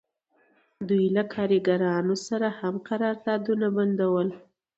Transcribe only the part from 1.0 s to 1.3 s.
له